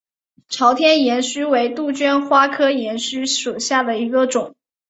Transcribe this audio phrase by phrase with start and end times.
[0.49, 4.55] 朝天岩须为杜鹃花科岩须属下的一个种。